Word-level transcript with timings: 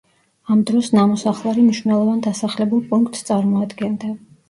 ამ 0.55 0.63
დროს 0.69 0.89
ნამოსახლარი 0.99 1.67
მნიშვნელოვან 1.67 2.25
დასახლებულ 2.31 2.85
პუნქტს 2.91 3.27
წარმოადგენდა. 3.33 4.17